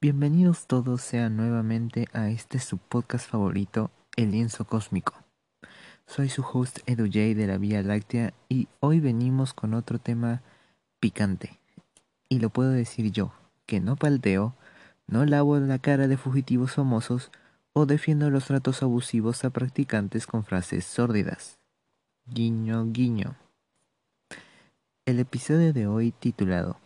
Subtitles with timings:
[0.00, 5.14] Bienvenidos todos sean nuevamente a este su podcast favorito, El Lienzo Cósmico.
[6.06, 10.42] Soy su host Edu J de la Vía Láctea y hoy venimos con otro tema
[10.98, 11.60] picante.
[12.28, 13.32] Y lo puedo decir yo,
[13.66, 14.54] que no palteo,
[15.06, 17.30] no lavo la cara de fugitivos famosos
[17.78, 21.60] o defiendo los tratos abusivos a practicantes con frases sórdidas.
[22.26, 23.36] Guiño, guiño.
[25.06, 26.80] El episodio de hoy titulado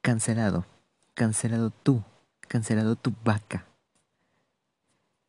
[0.00, 0.64] Cancelado
[1.12, 2.02] Cancelado tú,
[2.48, 3.66] cancelado tu vaca.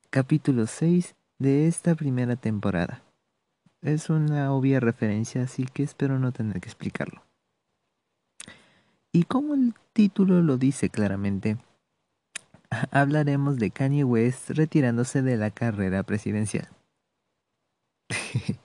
[0.09, 3.03] Capítulo 6 de esta primera temporada.
[3.81, 7.21] Es una obvia referencia, así que espero no tener que explicarlo.
[9.11, 11.57] Y como el título lo dice claramente,
[12.91, 16.67] hablaremos de Kanye West retirándose de la carrera presidencial.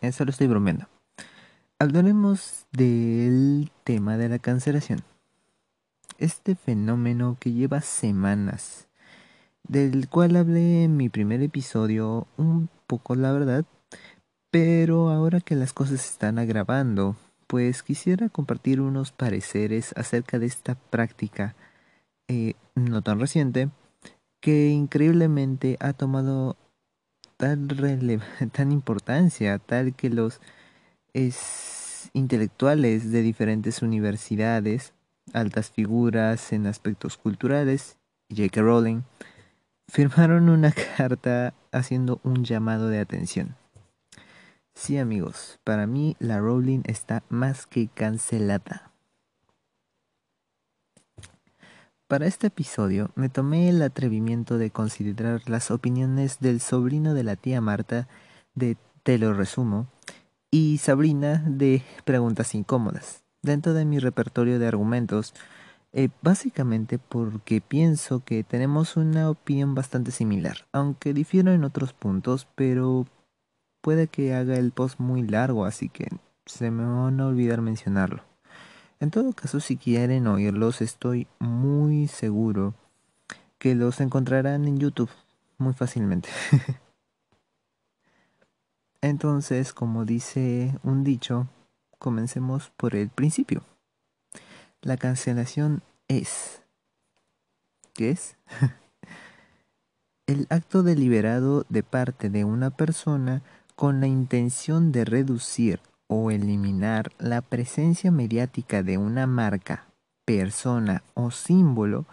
[0.00, 0.88] Eso lo estoy bromeando.
[1.78, 5.02] Hablaremos del tema de la cancelación
[6.22, 8.86] este fenómeno que lleva semanas,
[9.66, 13.64] del cual hablé en mi primer episodio un poco la verdad,
[14.50, 17.16] pero ahora que las cosas están agravando,
[17.48, 21.56] pues quisiera compartir unos pareceres acerca de esta práctica
[22.28, 23.70] eh, no tan reciente
[24.40, 26.56] que increíblemente ha tomado
[27.36, 27.68] tal,
[28.52, 30.40] tan importancia, tal que los
[32.12, 34.94] intelectuales de diferentes universidades
[35.32, 37.98] altas figuras en aspectos culturales,
[38.30, 38.60] J.K.
[38.60, 39.02] Rowling,
[39.88, 43.56] firmaron una carta haciendo un llamado de atención.
[44.74, 48.91] Sí amigos, para mí la Rowling está más que cancelada.
[52.12, 57.36] Para este episodio me tomé el atrevimiento de considerar las opiniones del sobrino de la
[57.36, 58.06] tía Marta
[58.54, 59.86] de Te lo resumo
[60.50, 65.32] y Sabrina de Preguntas Incómodas dentro de mi repertorio de argumentos,
[65.94, 72.46] eh, básicamente porque pienso que tenemos una opinión bastante similar, aunque difiero en otros puntos,
[72.54, 73.06] pero
[73.80, 76.08] puede que haga el post muy largo, así que
[76.44, 78.31] se me van a olvidar mencionarlo.
[79.02, 82.72] En todo caso, si quieren oírlos, estoy muy seguro
[83.58, 85.10] que los encontrarán en YouTube
[85.58, 86.28] muy fácilmente.
[89.00, 91.48] Entonces, como dice un dicho,
[91.98, 93.64] comencemos por el principio.
[94.82, 96.62] La cancelación es...
[97.94, 98.36] ¿Qué es?
[100.28, 103.42] el acto deliberado de parte de una persona
[103.74, 105.80] con la intención de reducir
[106.12, 109.86] o eliminar la presencia mediática de una marca,
[110.26, 112.04] persona o símbolo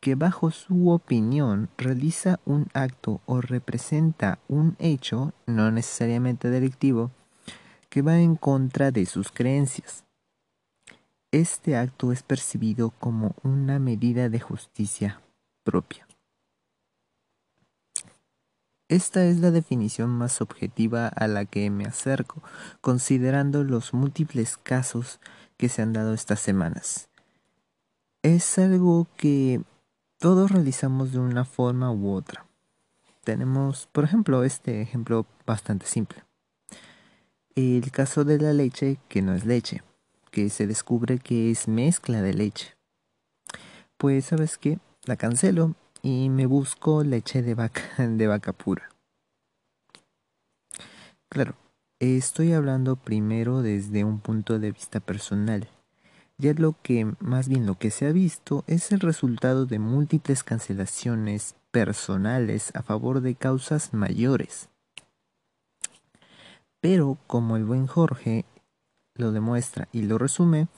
[0.00, 7.10] que bajo su opinión realiza un acto o representa un hecho no necesariamente delictivo
[7.88, 10.04] que va en contra de sus creencias.
[11.32, 15.20] Este acto es percibido como una medida de justicia
[15.64, 16.07] propia.
[18.88, 22.42] Esta es la definición más objetiva a la que me acerco,
[22.80, 25.20] considerando los múltiples casos
[25.56, 27.08] que se han dado estas semanas.
[28.22, 29.62] Es algo que
[30.18, 32.46] todos realizamos de una forma u otra.
[33.24, 36.24] Tenemos, por ejemplo, este ejemplo bastante simple
[37.58, 39.82] el caso de la leche que no es leche,
[40.30, 42.76] que se descubre que es mezcla de leche.
[43.96, 45.74] Pues sabes qué, la cancelo
[46.08, 48.88] y me busco leche de vaca, de vaca pura.
[51.28, 51.54] Claro,
[51.98, 55.68] estoy hablando primero desde un punto de vista personal.
[56.38, 60.42] Ya lo que, más bien lo que se ha visto, es el resultado de múltiples
[60.44, 64.70] cancelaciones personales a favor de causas mayores.
[66.80, 68.46] Pero como el buen Jorge
[69.14, 70.68] lo demuestra y lo resume,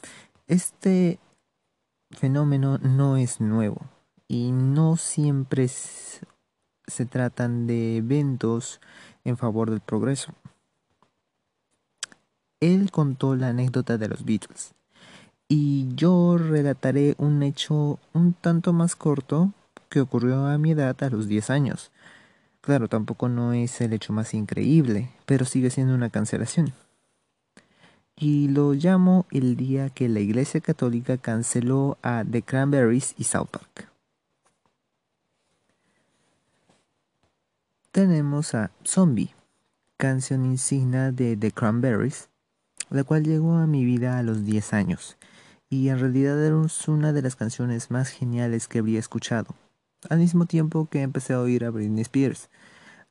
[0.48, 1.20] este
[2.10, 3.86] fenómeno no es nuevo
[4.30, 8.80] y no siempre se tratan de eventos
[9.24, 10.32] en favor del progreso.
[12.60, 14.74] Él contó la anécdota de los Beatles
[15.48, 19.52] y yo relataré un hecho un tanto más corto
[19.88, 21.90] que ocurrió a mi edad a los 10 años
[22.60, 26.72] Claro, tampoco no es el hecho más increíble, pero sigue siendo una cancelación.
[28.16, 33.48] Y lo llamo el día que la Iglesia Católica canceló a The Cranberries y South
[33.50, 33.89] Park.
[37.92, 39.34] Tenemos a Zombie,
[39.96, 42.28] canción insignia de The Cranberries,
[42.88, 45.16] la cual llegó a mi vida a los 10 años,
[45.68, 46.54] y en realidad era
[46.86, 49.56] una de las canciones más geniales que habría escuchado
[50.08, 52.48] al mismo tiempo que empecé a oír a Britney Spears.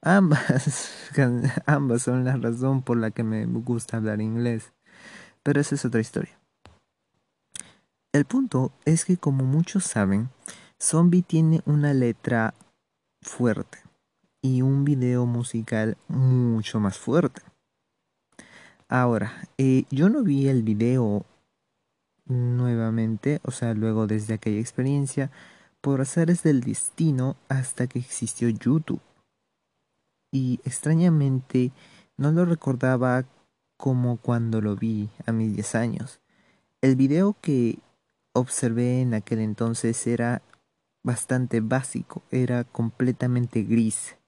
[0.02, 0.90] Ambas,
[1.66, 4.72] ambas son la razón por la que me gusta hablar inglés,
[5.44, 6.40] pero esa es otra historia.
[8.14, 10.30] El punto es que como muchos saben,
[10.82, 12.54] Zombie tiene una letra
[13.22, 13.89] fuerte
[14.42, 17.42] y un video musical mucho más fuerte.
[18.88, 21.26] Ahora, eh, yo no vi el video
[22.26, 25.32] nuevamente, o sea, luego desde aquella experiencia,
[25.82, 29.02] por haceres del destino hasta que existió YouTube.
[30.32, 31.72] Y extrañamente
[32.18, 33.26] no lo recordaba
[33.78, 36.20] como cuando lo vi a mis 10 años.
[36.82, 37.80] El video que
[38.34, 40.42] observé en aquel entonces era
[41.04, 44.19] bastante básico, era completamente gris.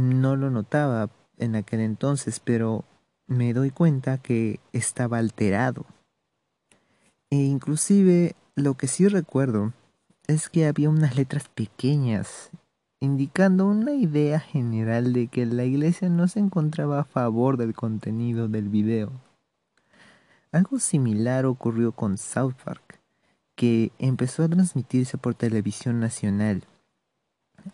[0.00, 2.84] No lo notaba en aquel entonces, pero
[3.26, 5.84] me doy cuenta que estaba alterado.
[7.28, 9.74] E inclusive lo que sí recuerdo
[10.26, 12.50] es que había unas letras pequeñas
[12.98, 18.48] indicando una idea general de que la iglesia no se encontraba a favor del contenido
[18.48, 19.10] del video.
[20.50, 23.00] Algo similar ocurrió con South Park,
[23.54, 26.64] que empezó a transmitirse por televisión nacional,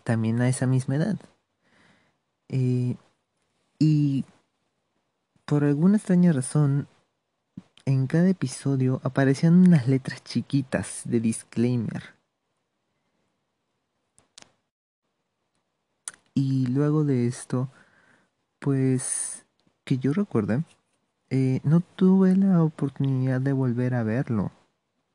[0.03, 1.17] también a esa misma edad.
[2.49, 2.95] Eh,
[3.79, 4.25] y
[5.45, 6.87] por alguna extraña razón,
[7.85, 12.15] en cada episodio aparecían unas letras chiquitas de disclaimer.
[16.33, 17.69] Y luego de esto,
[18.59, 19.45] pues
[19.85, 20.63] que yo recuerde,
[21.29, 24.51] eh, no tuve la oportunidad de volver a verlo.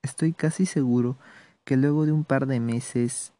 [0.02, 1.16] Estoy casi seguro
[1.64, 3.32] que luego de un par de meses,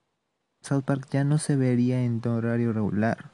[0.61, 3.32] South Park ya no se vería en horario regular.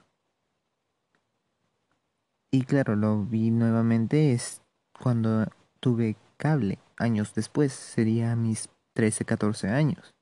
[2.51, 4.63] Y claro, lo vi nuevamente es
[4.99, 5.47] cuando
[5.81, 10.15] tuve cable, años después, sería mis 13, 14 años.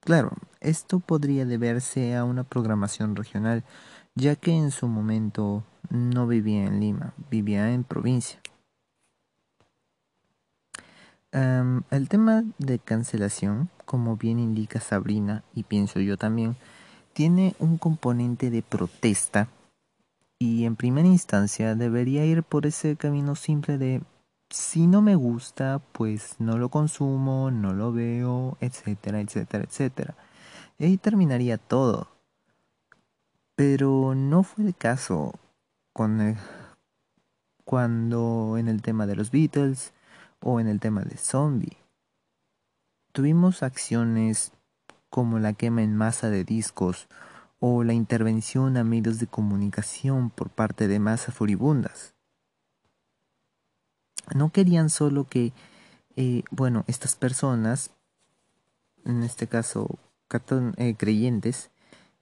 [0.00, 3.64] Claro, esto podría deberse a una programación regional,
[4.14, 8.40] ya que en su momento no vivía en Lima, vivía en provincia.
[11.32, 16.56] el tema de cancelación, como bien indica Sabrina, y pienso yo también,
[17.12, 19.48] tiene un componente de protesta
[20.38, 24.02] y en primera instancia debería ir por ese camino simple de
[24.50, 30.14] si no me gusta, pues no lo consumo, no lo veo, etcétera, etcétera, etcétera.
[30.78, 32.08] Y ahí terminaría todo.
[33.56, 35.32] Pero no fue el caso
[35.92, 36.36] con
[37.64, 39.92] cuando en el tema de los Beatles
[40.40, 41.78] o en el tema de Zombie.
[43.12, 44.52] Tuvimos acciones
[45.08, 47.08] como la quema en masa de discos
[47.60, 52.14] o la intervención a medios de comunicación por parte de masas furibundas.
[54.34, 55.52] No querían solo que,
[56.16, 57.90] eh, bueno, estas personas,
[59.04, 59.98] en este caso
[60.76, 61.70] eh, creyentes,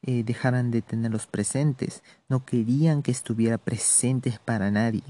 [0.02, 5.02] eh, dejaran de tenerlos presentes, no querían que estuviera presentes para nadie.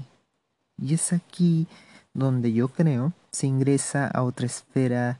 [0.77, 1.67] Y es aquí
[2.13, 5.19] donde yo creo se ingresa a otra esfera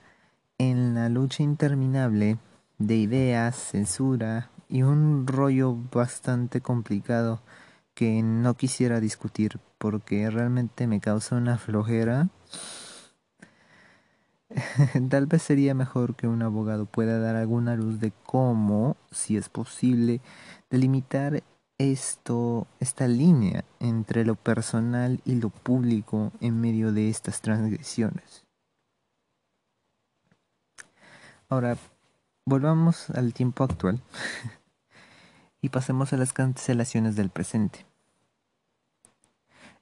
[0.58, 2.38] en la lucha interminable
[2.78, 7.42] de ideas, censura, y un rollo bastante complicado
[7.94, 12.28] que no quisiera discutir porque realmente me causa una flojera.
[15.10, 19.48] Tal vez sería mejor que un abogado pueda dar alguna luz de cómo, si es
[19.48, 20.20] posible,
[20.70, 21.42] delimitar
[21.78, 28.44] esto, esta línea entre lo personal y lo público en medio de estas transgresiones.
[31.48, 31.78] Ahora,
[32.46, 34.02] volvamos al tiempo actual.
[35.66, 37.88] y pasemos a las cancelaciones del presente.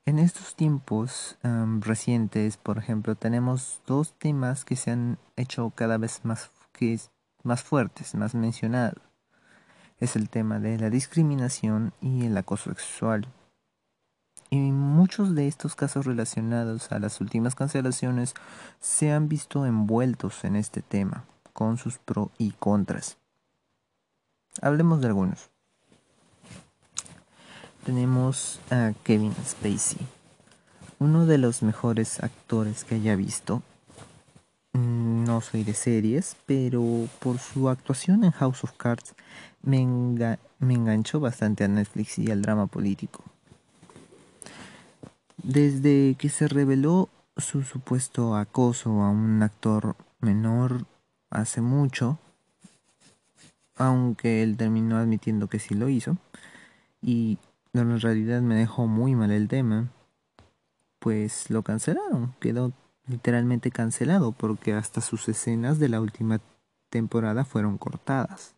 [0.05, 1.37] En estos tiempos
[1.81, 6.97] recientes, por ejemplo, tenemos dos temas que se han hecho cada vez más, que,
[7.43, 9.03] más fuertes, más mencionados.
[9.99, 13.27] Es el tema de la discriminación y el acoso sexual.
[14.49, 18.35] Y muchos de estos casos relacionados a las últimas cancelaciones
[18.79, 23.17] se han visto envueltos en este tema, con sus pros y contras.
[24.61, 25.52] Hablemos de algunos
[27.85, 29.99] tenemos a Kevin Spacey,
[30.99, 33.61] uno de los mejores actores que haya visto.
[34.73, 36.81] Mm, no soy de series, pero
[37.19, 39.13] por su actuación en House of Cards
[39.61, 43.23] me, enganchó bastante a Netflix y al drama político.
[45.37, 50.85] Desde que se reveló su supuesto acoso a un actor menor
[51.29, 52.17] hace mucho,
[53.75, 56.17] aunque él terminó admitiendo que sí lo hizo,
[57.01, 57.37] y
[57.81, 59.91] en realidad me dejó muy mal el tema,
[60.99, 62.71] pues lo cancelaron, quedó
[63.07, 66.39] literalmente cancelado porque hasta sus escenas de la última
[66.89, 68.55] temporada fueron cortadas.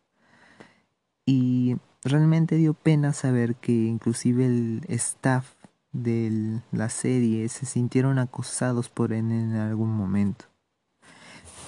[1.24, 5.54] Y realmente dio pena saber que inclusive el staff
[5.92, 10.44] de la serie se sintieron acosados por él en algún momento.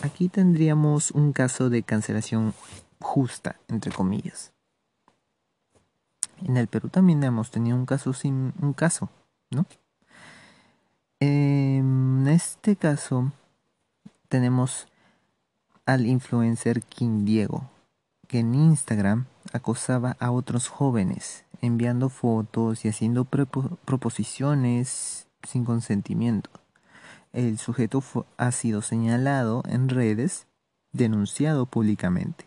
[0.02, 2.54] Aquí tendríamos un caso de cancelación
[3.00, 4.52] justa, entre comillas.
[6.44, 9.10] En el Perú también hemos tenido un caso sin un caso,
[9.50, 9.66] ¿no?
[11.20, 13.32] En este caso
[14.28, 14.86] tenemos
[15.84, 17.68] al influencer King Diego,
[18.28, 26.50] que en Instagram acosaba a otros jóvenes, enviando fotos y haciendo proposiciones sin consentimiento.
[27.32, 28.02] El sujeto
[28.36, 30.46] ha sido señalado en redes,
[30.92, 32.46] denunciado públicamente.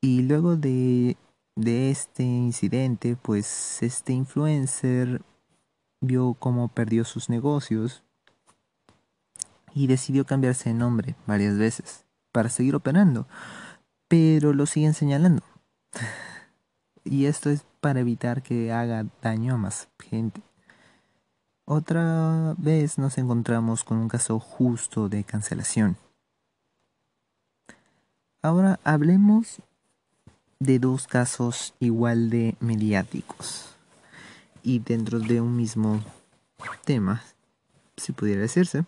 [0.00, 1.16] Y luego de,
[1.56, 5.22] de este incidente, pues este influencer
[6.00, 8.04] vio cómo perdió sus negocios
[9.74, 13.26] y decidió cambiarse de nombre varias veces para seguir operando,
[14.06, 15.42] pero lo siguen señalando.
[17.04, 20.42] y esto es para evitar que haga daño a más gente.
[21.64, 25.96] Otra vez nos encontramos con un caso justo de cancelación.
[28.42, 29.60] Ahora hablemos
[30.58, 33.74] de dos casos igual de mediáticos
[34.62, 36.02] y dentro de un mismo
[36.84, 37.22] tema,
[37.96, 38.84] si pudiera decirse.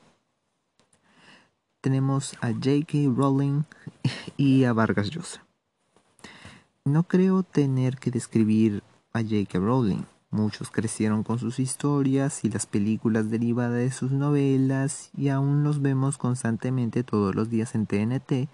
[1.80, 3.12] Tenemos a J.K.
[3.14, 3.62] Rowling
[4.37, 5.44] y a Vargas Llosa.
[6.84, 8.82] No creo tener que describir
[9.12, 9.58] a J.K.
[9.58, 10.04] Rowling.
[10.30, 15.80] Muchos crecieron con sus historias y las películas derivadas de sus novelas y aún los
[15.80, 18.48] vemos constantemente todos los días en TNT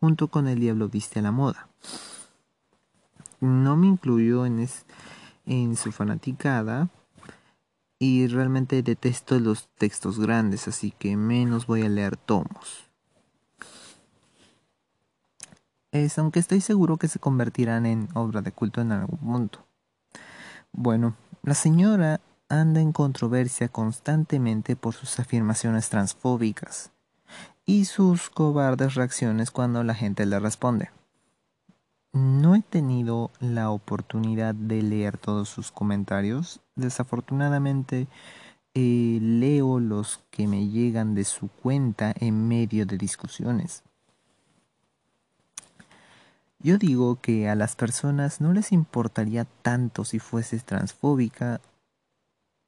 [0.00, 1.68] junto con El Diablo Viste a la Moda.
[3.40, 4.66] No me incluyo en,
[5.46, 6.88] en su fanaticada
[7.98, 12.86] y realmente detesto los textos grandes, así que menos voy a leer tomos
[16.04, 19.66] es aunque estoy seguro que se convertirán en obra de culto en algún punto.
[20.72, 26.92] Bueno, la señora anda en controversia constantemente por sus afirmaciones transfóbicas
[27.64, 30.90] y sus cobardes reacciones cuando la gente le responde.
[32.16, 36.60] No he tenido la oportunidad de leer todos sus comentarios.
[36.74, 38.08] Desafortunadamente,
[38.72, 43.82] eh, leo los que me llegan de su cuenta en medio de discusiones.
[46.58, 51.60] Yo digo que a las personas no les importaría tanto si fuese transfóbica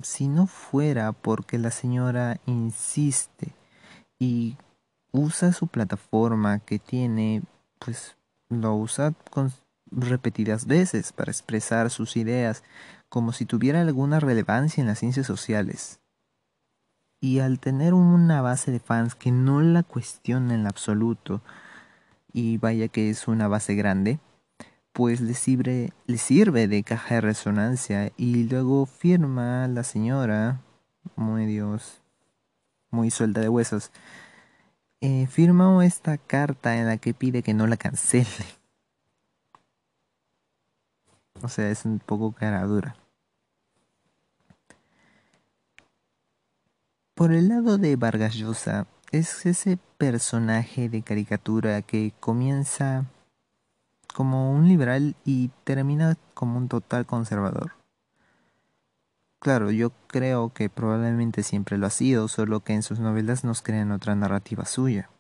[0.03, 3.55] si no fuera porque la señora insiste
[4.19, 4.59] y
[5.11, 7.43] usa su plataforma que tiene,
[7.79, 8.18] pues
[8.49, 9.53] lo usa con
[9.91, 12.63] repetidas veces para expresar sus ideas
[13.09, 16.01] como si tuviera alguna relevancia en las ciencias sociales.
[17.21, 21.41] Y al tener una base de fans que no la cuestiona en absoluto,
[22.33, 24.21] y vaya que es una base grande,
[24.93, 30.61] pues le sirve, le sirve de caja de resonancia y luego firma la señora,
[31.17, 32.03] muy Dios,
[32.91, 33.91] muy suelta de huesos,
[35.01, 35.29] eh,
[35.85, 38.27] esta carta en la que pide que no la cancele.
[41.43, 42.97] O sea, es un poco cara dura.
[47.15, 53.07] Por el lado de Vargas Llosa, es ese personaje de caricatura que comienza
[54.15, 57.78] como un liberal y termina como un total conservador.
[59.41, 63.63] Claro, yo creo que probablemente siempre lo ha sido, solo que en sus novelas nos
[63.63, 65.11] crean otra narrativa suya.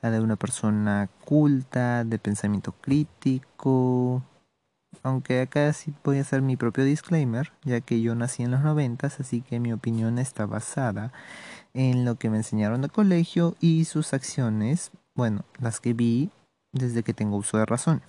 [0.00, 4.22] La de una persona culta, de pensamiento crítico.
[5.02, 8.60] Aunque acá sí voy a hacer mi propio disclaimer, ya que yo nací en los
[8.60, 11.12] noventas, así que mi opinión está basada
[11.74, 16.30] en lo que me enseñaron de colegio y sus acciones, bueno, las que vi
[16.72, 18.02] desde que tengo uso de razón.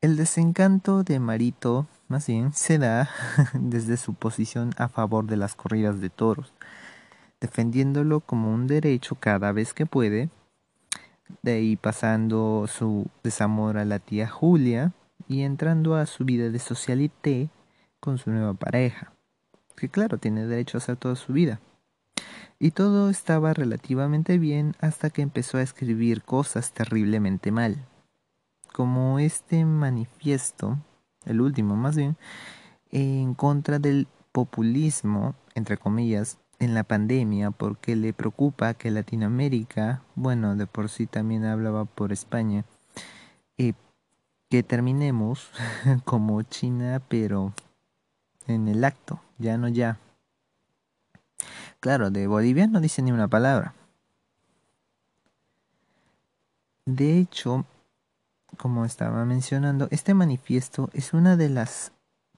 [0.00, 3.08] El desencanto de Marito, más bien, se da
[3.54, 6.52] desde su posición a favor de las corridas de toros,
[7.40, 10.28] defendiéndolo como un derecho cada vez que puede,
[11.42, 14.92] de ahí pasando su desamor a la tía Julia
[15.28, 17.50] y entrando a su vida de socialité
[18.00, 19.12] con su nueva pareja
[19.78, 21.60] que claro, tiene derecho a hacer toda su vida.
[22.58, 27.86] Y todo estaba relativamente bien hasta que empezó a escribir cosas terriblemente mal.
[28.72, 30.78] Como este manifiesto,
[31.24, 32.16] el último más bien,
[32.90, 40.56] en contra del populismo, entre comillas, en la pandemia porque le preocupa que Latinoamérica, bueno,
[40.56, 42.64] de por sí también hablaba por España,
[43.58, 43.74] eh,
[44.48, 45.50] que terminemos
[46.04, 47.52] como China, pero
[48.46, 49.98] en el acto, ya no ya.
[51.80, 53.74] Claro, de Bolivia no dice ni una palabra.
[56.86, 57.66] De hecho,
[58.58, 61.92] como estaba mencionando, este manifiesto es una de las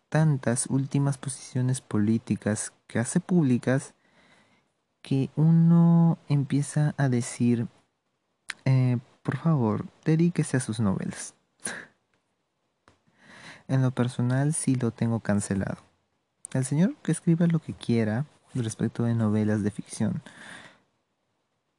[0.09, 3.95] tantas últimas posiciones políticas que hace públicas
[5.03, 7.67] que uno empieza a decir,
[8.65, 11.35] eh, por favor, dedíquese a sus novelas.
[13.69, 15.79] en lo personal sí lo tengo cancelado.
[16.53, 20.23] El señor que escriba lo que quiera respecto de novelas de ficción.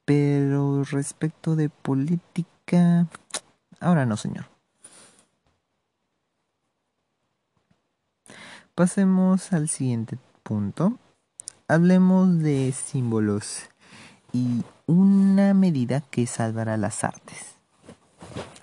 [0.06, 3.08] Pero respecto de política,
[3.82, 4.46] ahora no, señor.
[8.76, 10.98] Pasemos al siguiente punto.
[11.68, 13.64] Hablemos de símbolos
[14.32, 17.56] y una medida que salvará las artes.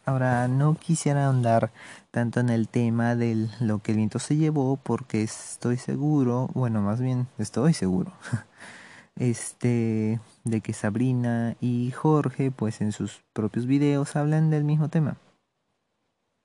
[0.06, 1.70] Ahora, no quisiera ahondar
[2.10, 6.80] tanto en el tema de lo que el viento se llevó porque estoy seguro, bueno,
[6.80, 8.12] más bien estoy seguro,
[9.18, 15.16] este, de que Sabrina y Jorge, pues en sus propios videos hablan del mismo tema.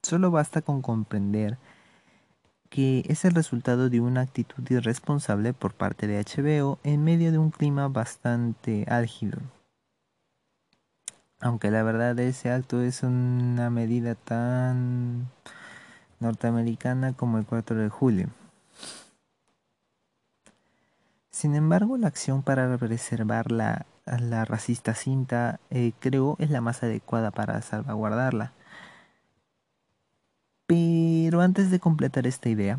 [0.01, 1.57] Solo basta con comprender
[2.69, 7.37] que es el resultado de una actitud irresponsable por parte de HBO en medio de
[7.37, 9.39] un clima bastante álgido.
[11.39, 15.29] Aunque la verdad ese acto es una medida tan
[16.19, 18.29] norteamericana como el 4 de julio.
[21.33, 26.83] Sin embargo, la acción para preservar la, la racista cinta eh, creo es la más
[26.83, 28.53] adecuada para salvaguardarla.
[30.67, 32.77] Pero antes de completar esta idea,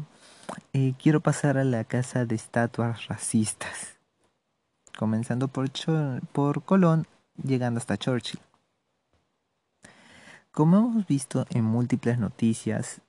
[0.73, 3.97] eh, quiero pasar a la casa de estatuas racistas,
[4.97, 5.69] comenzando por,
[6.31, 7.09] por Colón,
[7.43, 8.41] llegando hasta Churchill.
[10.53, 13.01] Como hemos visto en múltiples noticias,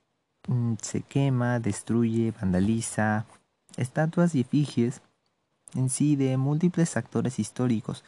[0.48, 3.26] mm, se quema, destruye, vandaliza
[3.76, 5.02] estatuas y efigies
[5.76, 8.04] en sí de múltiples actores históricos,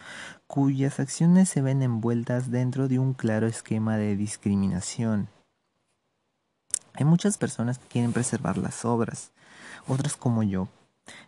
[0.47, 5.29] cuyas acciones se ven envueltas dentro de un claro esquema de discriminación
[6.99, 9.31] hay muchas personas que quieren preservar las obras,
[9.87, 10.67] otras como yo,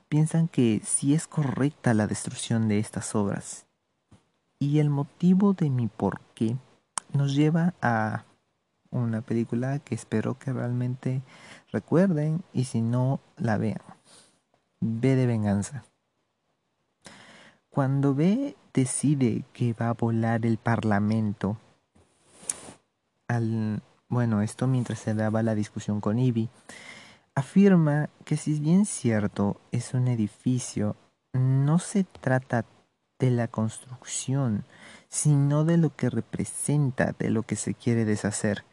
[0.08, 3.66] piensan que sí es correcta la destrucción de estas obras.
[4.58, 6.56] Y el motivo de mi por qué
[7.12, 8.24] nos lleva a
[8.90, 11.22] una película que espero que realmente
[11.70, 13.80] recuerden y si no la vean.
[14.80, 15.84] B de venganza.
[17.70, 21.56] Cuando B decide que va a volar el parlamento
[23.28, 26.48] al bueno, esto mientras se daba la discusión con Ivy,
[27.36, 30.96] afirma que si bien cierto es un edificio,
[31.32, 32.64] no se trata
[33.20, 34.64] de la construcción,
[35.08, 38.64] sino de lo que representa, de lo que se quiere deshacer,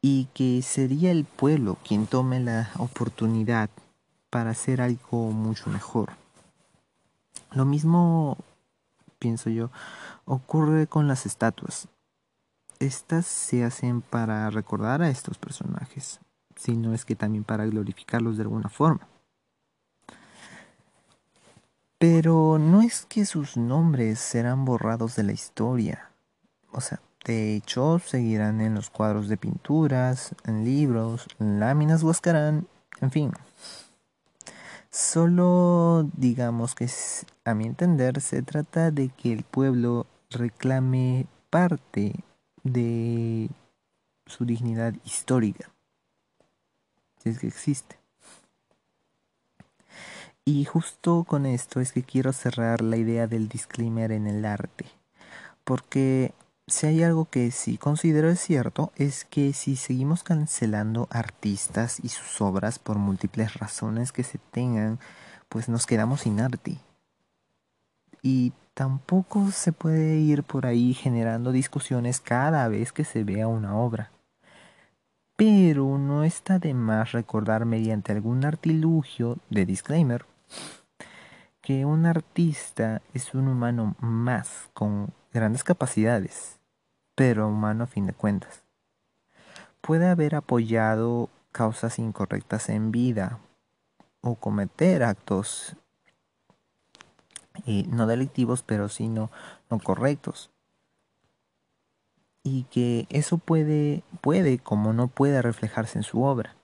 [0.00, 3.70] y que sería el pueblo quien tome la oportunidad
[4.30, 6.10] para hacer algo mucho mejor.
[7.52, 8.38] Lo mismo,
[9.18, 9.70] pienso yo,
[10.24, 11.88] ocurre con las estatuas.
[12.78, 16.20] Estas se hacen para recordar a estos personajes,
[16.56, 19.08] sino es que también para glorificarlos de alguna forma.
[21.98, 26.10] Pero no es que sus nombres serán borrados de la historia.
[26.70, 32.68] O sea, de hecho, seguirán en los cuadros de pinturas, en libros, en láminas huascarán,
[33.00, 33.32] en fin.
[34.96, 36.88] Solo digamos que
[37.44, 42.14] a mi entender se trata de que el pueblo reclame parte
[42.62, 43.50] de
[44.24, 45.70] su dignidad histórica,
[47.18, 47.98] si es que existe.
[50.46, 54.86] Y justo con esto es que quiero cerrar la idea del disclaimer en el arte,
[55.64, 56.32] porque
[56.68, 62.08] si hay algo que sí considero es cierto, es que si seguimos cancelando artistas y
[62.08, 64.98] sus obras por múltiples razones que se tengan,
[65.48, 66.78] pues nos quedamos sin arte.
[68.20, 73.76] Y tampoco se puede ir por ahí generando discusiones cada vez que se vea una
[73.76, 74.10] obra.
[75.36, 80.26] Pero no está de más recordar mediante algún artilugio de disclaimer
[81.66, 86.55] que un artista es un humano más con grandes capacidades,
[87.16, 88.62] pero humano a fin de cuentas.
[89.80, 93.40] Puede haber apoyado causas incorrectas en vida
[94.20, 95.76] o cometer actos
[97.88, 99.30] no delictivos, pero sí no,
[99.82, 100.50] correctos.
[102.42, 106.54] Y que eso puede, puede, como no puede reflejarse en su obra.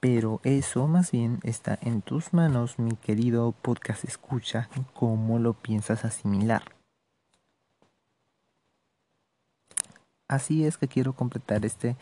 [0.00, 6.04] Pero eso más bien está en tus manos, mi querido podcast escucha, cómo lo piensas
[6.04, 6.79] asimilar.
[10.30, 11.96] Así es que quiero completar este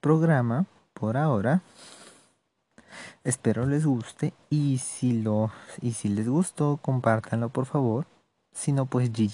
[0.00, 1.62] programa por ahora.
[3.22, 8.06] Espero les guste y si lo y si les gustó, compártanlo por favor.
[8.52, 9.30] Si no pues GG.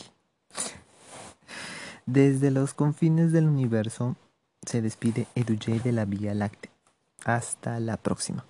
[2.05, 4.17] Desde los confines del universo
[4.67, 6.71] se despide EduJ de la Vía Láctea.
[7.25, 8.45] Hasta la próxima.